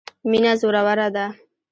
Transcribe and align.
مینه 0.29 0.51
زوروره 0.61 1.07
ده. 1.15 1.25